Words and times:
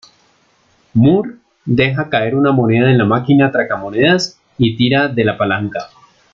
Moore 1.01 1.33
deja 1.81 2.07
caer 2.09 2.33
una 2.33 2.51
moneda 2.51 2.89
en 2.89 2.97
la 2.97 3.05
máquina 3.05 3.51
tragamonedas 3.51 4.39
y 4.57 4.75
tira 4.75 5.07
de 5.07 5.25
la 5.25 5.37
palanca. 5.37 5.89